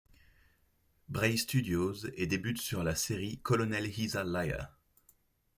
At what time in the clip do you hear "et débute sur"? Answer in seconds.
2.15-2.83